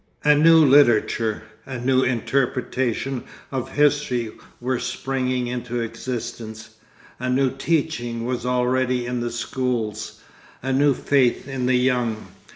A 0.23 0.33
new 0.33 0.65
literature, 0.65 1.43
a 1.63 1.77
new 1.77 2.01
interpretation 2.01 3.23
of 3.51 3.73
history 3.73 4.31
were 4.59 4.79
springing 4.79 5.45
into 5.45 5.79
existence, 5.81 6.71
a 7.19 7.29
new 7.29 7.51
teaching 7.55 8.25
was 8.25 8.43
already 8.43 9.05
in 9.05 9.19
the 9.19 9.29
schools, 9.29 10.19
a 10.63 10.73
new 10.73 10.95
faith 10.95 11.47
in 11.47 11.67
the 11.67 11.75
young. 11.77 12.29